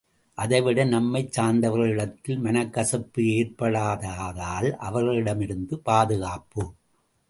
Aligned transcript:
அதைவிட 0.37 0.83
நம்மைச் 0.85 1.39
சார்ந்தவர்களிடத்தில் 1.39 2.41
மனக்கசப்பு 2.41 3.21
ஏற்படாததால் 3.35 4.69
அவர்களிடமிருந்தும் 4.81 5.83
பாதுகாப்பு! 5.83 6.63